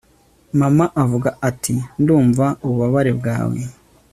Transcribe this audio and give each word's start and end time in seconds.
mama 0.59 0.85
avuga 1.03 1.29
ati 1.49 1.73
ndumva 2.01 2.45
ububabare 2.65 3.11
bwawe 3.19 3.59